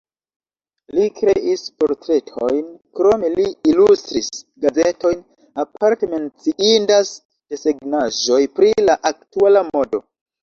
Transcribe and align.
Li 0.97 1.03
kreis 1.17 1.65
portretojn, 1.81 2.63
krome 2.99 3.29
li 3.33 3.45
ilustris 3.73 4.31
gazetojn, 4.65 5.21
aparte 5.65 6.09
menciindas 6.15 7.11
desegnaĵoj 7.55 8.41
pri 8.59 8.71
la 8.89 8.97
aktuala 9.11 9.63
modo. 9.69 10.03